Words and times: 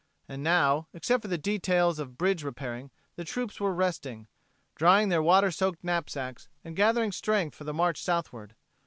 And 0.27 0.41
now, 0.41 0.87
except 0.95 1.21
for 1.21 1.27
the 1.27 1.37
details 1.37 1.99
of 1.99 2.17
bridge 2.17 2.43
repairing, 2.43 2.89
the 3.17 3.23
troops 3.23 3.59
were 3.59 3.71
resting, 3.71 4.25
drying 4.73 5.09
their 5.09 5.21
water 5.21 5.51
soaked 5.51 5.83
knapsacks, 5.83 6.49
and 6.63 6.75
gathering 6.75 7.11
strength 7.11 7.55
for 7.55 7.65
the 7.65 7.71
march 7.75 8.01
southward. 8.01 8.55